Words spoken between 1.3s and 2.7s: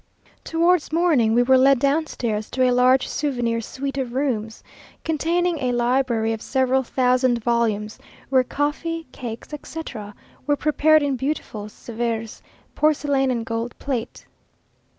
we were led downstairs to